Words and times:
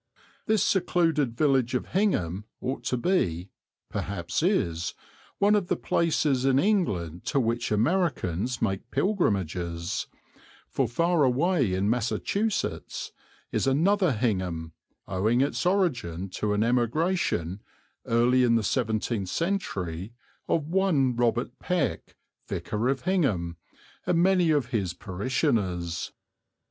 This 0.47 0.63
secluded 0.65 1.37
village 1.37 1.75
of 1.75 1.89
Hingham 1.89 2.45
ought 2.59 2.83
to 2.85 2.97
be 2.97 3.51
perhaps 3.91 4.41
is 4.41 4.95
one 5.37 5.53
of 5.53 5.67
the 5.67 5.75
places 5.75 6.43
in 6.43 6.57
England 6.57 7.23
to 7.25 7.39
which 7.39 7.71
Americans 7.71 8.63
make 8.63 8.89
pilgrimages, 8.89 10.07
for 10.67 10.87
far 10.87 11.23
away 11.23 11.75
in 11.75 11.87
Massachusetts 11.87 13.11
is 13.51 13.67
another 13.67 14.13
Hingham 14.13 14.71
owing 15.07 15.41
its 15.41 15.67
origin 15.67 16.29
to 16.29 16.53
an 16.53 16.63
emigration, 16.63 17.61
early 18.07 18.41
in 18.43 18.55
the 18.55 18.63
seventeenth 18.63 19.29
century, 19.29 20.13
of 20.47 20.65
one 20.65 21.15
Robert 21.15 21.59
Peck, 21.59 22.15
vicar 22.47 22.89
of 22.89 23.01
Hingham, 23.01 23.57
and 24.07 24.17
many 24.17 24.49
of 24.49 24.69
his 24.69 24.95
parishioners. 24.95 26.11